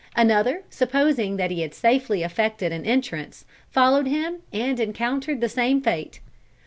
[0.15, 5.79] Another, supposing that he had safely effected an entrance, followed him and encountered the same
[5.79, 6.21] fate.